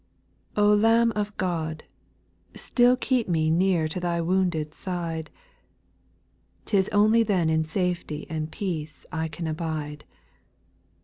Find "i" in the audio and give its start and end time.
2.55-2.57, 9.11-9.27